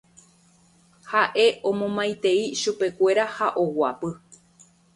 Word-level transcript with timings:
Haʼe 1.09 1.45
omomaitei 1.69 2.41
chupekuéra 2.59 3.25
ha 3.35 3.47
oguapy. 3.63 4.09